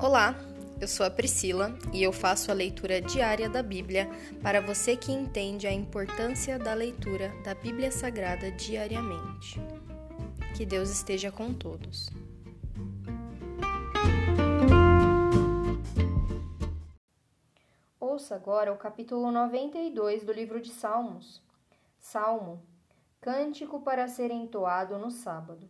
Olá, 0.00 0.36
eu 0.80 0.86
sou 0.86 1.04
a 1.04 1.10
Priscila 1.10 1.76
e 1.92 2.04
eu 2.04 2.12
faço 2.12 2.52
a 2.52 2.54
leitura 2.54 3.00
diária 3.00 3.50
da 3.50 3.64
Bíblia 3.64 4.08
para 4.40 4.60
você 4.60 4.96
que 4.96 5.10
entende 5.10 5.66
a 5.66 5.72
importância 5.72 6.56
da 6.56 6.72
leitura 6.72 7.34
da 7.42 7.52
Bíblia 7.52 7.90
Sagrada 7.90 8.48
diariamente. 8.52 9.60
Que 10.56 10.64
Deus 10.64 10.88
esteja 10.88 11.32
com 11.32 11.52
todos. 11.52 12.08
Ouça 17.98 18.36
agora 18.36 18.72
o 18.72 18.76
capítulo 18.76 19.32
92 19.32 20.22
do 20.22 20.32
livro 20.32 20.60
de 20.60 20.70
Salmos. 20.70 21.42
Salmo 21.98 22.62
Cântico 23.20 23.80
para 23.80 24.06
ser 24.06 24.30
entoado 24.30 24.96
no 24.96 25.10
sábado. 25.10 25.68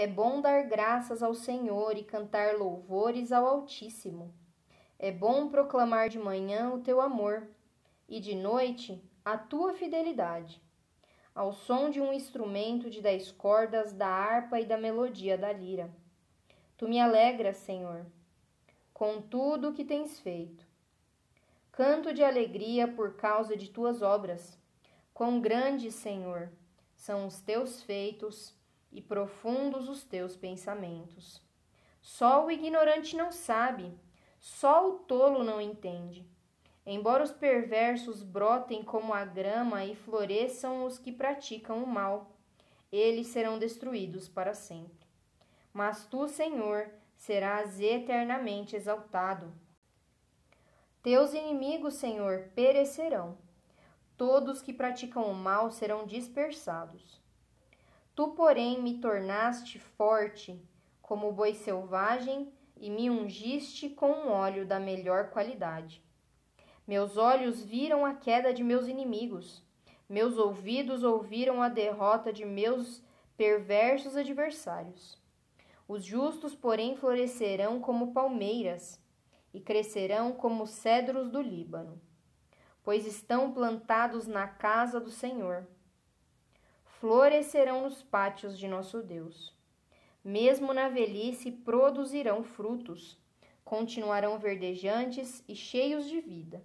É 0.00 0.06
bom 0.06 0.40
dar 0.40 0.62
graças 0.62 1.24
ao 1.24 1.34
Senhor 1.34 1.96
e 1.96 2.04
cantar 2.04 2.54
louvores 2.56 3.32
ao 3.32 3.44
Altíssimo. 3.44 4.32
É 4.96 5.10
bom 5.10 5.48
proclamar 5.48 6.08
de 6.08 6.20
manhã 6.20 6.70
o 6.72 6.78
teu 6.78 7.00
amor 7.00 7.48
e 8.08 8.20
de 8.20 8.36
noite 8.36 9.02
a 9.24 9.36
tua 9.36 9.74
fidelidade. 9.74 10.62
Ao 11.34 11.52
som 11.52 11.90
de 11.90 12.00
um 12.00 12.12
instrumento 12.12 12.88
de 12.88 13.02
dez 13.02 13.32
cordas, 13.32 13.92
da 13.92 14.06
harpa 14.06 14.60
e 14.60 14.64
da 14.64 14.78
melodia 14.78 15.36
da 15.36 15.52
lira. 15.52 15.90
Tu 16.76 16.88
me 16.88 17.00
alegras, 17.00 17.56
Senhor, 17.56 18.06
com 18.94 19.20
tudo 19.20 19.70
o 19.70 19.74
que 19.74 19.84
tens 19.84 20.20
feito. 20.20 20.64
Canto 21.72 22.14
de 22.14 22.22
alegria 22.22 22.86
por 22.86 23.16
causa 23.16 23.56
de 23.56 23.68
tuas 23.68 24.00
obras 24.00 24.56
Quão 25.12 25.40
grandes, 25.40 25.96
Senhor, 25.96 26.52
são 26.94 27.26
os 27.26 27.40
teus 27.40 27.82
feitos 27.82 28.56
e 28.90 29.00
profundos 29.00 29.88
os 29.88 30.02
teus 30.04 30.36
pensamentos. 30.36 31.42
Só 32.00 32.46
o 32.46 32.50
ignorante 32.50 33.16
não 33.16 33.30
sabe, 33.30 33.92
só 34.38 34.88
o 34.88 34.98
tolo 35.00 35.44
não 35.44 35.60
entende. 35.60 36.26
Embora 36.86 37.22
os 37.22 37.32
perversos 37.32 38.22
brotem 38.22 38.82
como 38.82 39.12
a 39.12 39.24
grama 39.24 39.84
e 39.84 39.94
floresçam 39.94 40.84
os 40.84 40.98
que 40.98 41.12
praticam 41.12 41.82
o 41.82 41.86
mal, 41.86 42.36
eles 42.90 43.26
serão 43.26 43.58
destruídos 43.58 44.28
para 44.28 44.54
sempre. 44.54 45.06
Mas 45.72 46.06
tu, 46.06 46.26
Senhor, 46.26 46.90
serás 47.14 47.78
eternamente 47.80 48.74
exaltado. 48.74 49.52
Teus 51.02 51.34
inimigos, 51.34 51.94
Senhor, 51.94 52.50
perecerão 52.54 53.36
todos 54.18 54.60
que 54.60 54.72
praticam 54.72 55.30
o 55.30 55.32
mal 55.32 55.70
serão 55.70 56.04
dispersados. 56.04 57.22
Tu, 58.18 58.26
porém, 58.30 58.82
me 58.82 58.98
tornaste 58.98 59.78
forte 59.78 60.60
como 61.00 61.30
boi 61.30 61.54
selvagem 61.54 62.52
e 62.76 62.90
me 62.90 63.08
ungiste 63.08 63.88
com 63.88 64.10
um 64.10 64.32
óleo 64.32 64.66
da 64.66 64.80
melhor 64.80 65.30
qualidade. 65.30 66.02
Meus 66.84 67.16
olhos 67.16 67.62
viram 67.62 68.04
a 68.04 68.14
queda 68.14 68.52
de 68.52 68.64
meus 68.64 68.88
inimigos, 68.88 69.62
meus 70.08 70.36
ouvidos 70.36 71.04
ouviram 71.04 71.62
a 71.62 71.68
derrota 71.68 72.32
de 72.32 72.44
meus 72.44 73.00
perversos 73.36 74.16
adversários. 74.16 75.16
Os 75.86 76.02
justos, 76.02 76.56
porém, 76.56 76.96
florescerão 76.96 77.78
como 77.78 78.12
palmeiras 78.12 79.00
e 79.54 79.60
crescerão 79.60 80.32
como 80.32 80.66
cedros 80.66 81.30
do 81.30 81.40
Líbano 81.40 82.02
pois 82.88 83.06
estão 83.06 83.52
plantados 83.52 84.26
na 84.26 84.48
casa 84.48 84.98
do 84.98 85.10
Senhor. 85.10 85.66
Florescerão 87.00 87.82
nos 87.82 88.02
pátios 88.02 88.58
de 88.58 88.66
nosso 88.66 89.00
Deus. 89.00 89.56
Mesmo 90.24 90.74
na 90.74 90.88
velhice 90.88 91.52
produzirão 91.52 92.42
frutos, 92.42 93.16
continuarão 93.64 94.36
verdejantes 94.36 95.44
e 95.46 95.54
cheios 95.54 96.08
de 96.08 96.20
vida. 96.20 96.60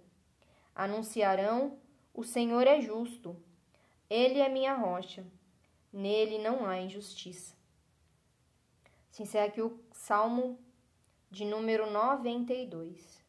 Anunciarão: 0.74 1.78
O 2.12 2.24
Senhor 2.24 2.66
é 2.66 2.80
justo, 2.80 3.36
Ele 4.10 4.40
é 4.40 4.48
minha 4.48 4.74
rocha, 4.74 5.24
nele 5.92 6.38
não 6.38 6.66
há 6.66 6.80
injustiça. 6.80 7.54
Se 9.12 9.22
encerra 9.22 9.46
aqui 9.46 9.62
o 9.62 9.78
Salmo 9.92 10.58
de 11.30 11.44
número 11.44 11.88
92. 11.88 13.22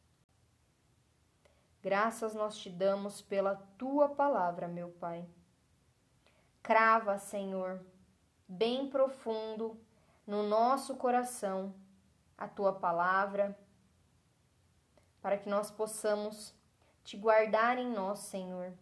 Graças 1.83 2.33
nós 2.33 2.57
te 2.57 2.72
damos 2.72 3.22
pela 3.22 3.55
tua 3.77 4.09
palavra, 4.09 4.67
meu 4.67 4.89
Pai. 4.89 5.23
Crava, 6.65 7.19
Senhor, 7.19 7.79
bem 8.47 8.89
profundo 8.89 9.79
no 10.25 10.41
nosso 10.41 10.95
coração 10.95 11.75
a 12.35 12.47
tua 12.47 12.73
palavra, 12.73 13.55
para 15.21 15.37
que 15.37 15.47
nós 15.47 15.69
possamos 15.69 16.55
te 17.03 17.17
guardar 17.17 17.77
em 17.77 17.87
nós, 17.87 18.17
Senhor, 18.17 18.73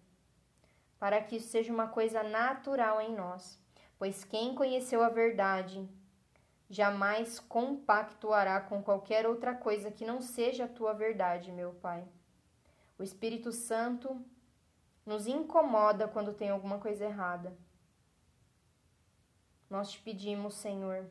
para 0.97 1.21
que 1.21 1.35
isso 1.35 1.49
seja 1.49 1.73
uma 1.73 1.89
coisa 1.89 2.23
natural 2.23 3.01
em 3.01 3.13
nós, 3.13 3.61
pois 3.99 4.23
quem 4.23 4.55
conheceu 4.55 5.03
a 5.03 5.09
verdade 5.09 5.85
jamais 6.69 7.37
compactuará 7.37 8.61
com 8.61 8.81
qualquer 8.81 9.27
outra 9.27 9.53
coisa 9.53 9.91
que 9.91 10.05
não 10.05 10.21
seja 10.21 10.63
a 10.63 10.69
tua 10.69 10.93
verdade, 10.93 11.51
meu 11.51 11.73
Pai. 11.73 12.07
O 12.97 13.03
Espírito 13.03 13.51
Santo 13.51 14.25
nos 15.05 15.27
incomoda 15.27 16.07
quando 16.07 16.33
tem 16.33 16.49
alguma 16.49 16.79
coisa 16.79 17.03
errada. 17.03 17.53
Nós 19.73 19.89
te 19.91 19.99
pedimos, 20.01 20.53
Senhor, 20.53 21.09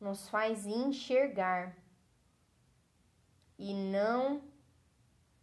nos 0.00 0.28
faz 0.28 0.66
enxergar 0.66 1.76
e 3.56 3.72
não 3.72 4.42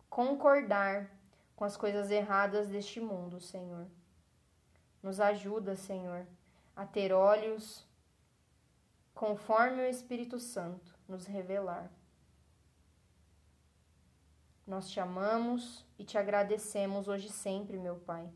concordar 0.09 1.09
com 1.55 1.63
as 1.63 1.77
coisas 1.77 2.11
erradas 2.11 2.67
deste 2.67 2.99
mundo, 2.99 3.39
Senhor. 3.39 3.87
Nos 5.01 5.21
ajuda, 5.21 5.73
Senhor, 5.77 6.27
a 6.75 6.85
ter 6.85 7.13
olhos 7.13 7.87
conforme 9.15 9.83
o 9.83 9.89
Espírito 9.89 10.37
Santo 10.37 10.93
nos 11.07 11.25
revelar. 11.25 11.89
Nós 14.67 14.89
te 14.89 14.99
amamos 14.99 15.85
e 15.97 16.03
te 16.03 16.17
agradecemos 16.17 17.07
hoje 17.07 17.29
sempre, 17.29 17.77
meu 17.77 17.95
Pai. 17.95 18.29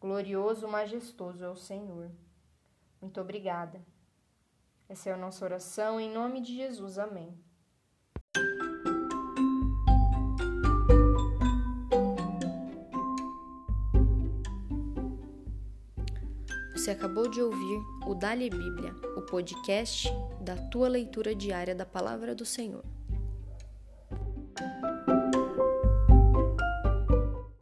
Glorioso, 0.00 0.66
majestoso 0.66 1.44
é 1.44 1.48
o 1.48 1.54
Senhor. 1.54 2.10
Muito 3.02 3.20
obrigada. 3.20 3.84
Essa 4.88 5.10
é 5.10 5.12
a 5.12 5.16
nossa 5.16 5.44
oração 5.44 5.98
em 5.98 6.08
nome 6.08 6.40
de 6.40 6.54
Jesus. 6.54 6.98
Amém. 6.98 7.36
Você 16.74 16.90
acabou 16.92 17.28
de 17.28 17.40
ouvir 17.40 17.80
o 18.06 18.14
Dali 18.14 18.48
Bíblia, 18.48 18.94
o 19.16 19.22
podcast 19.22 20.08
da 20.40 20.56
tua 20.68 20.88
leitura 20.88 21.34
diária 21.34 21.74
da 21.74 21.86
palavra 21.86 22.34
do 22.34 22.44
Senhor. 22.44 22.84